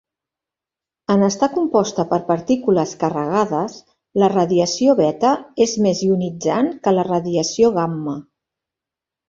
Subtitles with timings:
[1.15, 3.77] En estar composta per partícules carregades,
[4.23, 5.37] la radiació beta
[5.69, 8.21] és més ionitzant que la radiació gamma.